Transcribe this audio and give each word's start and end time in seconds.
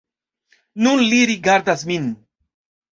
Nun 0.85 1.05
li 1.11 1.21
rigardas 1.33 1.89
min! 1.93 2.13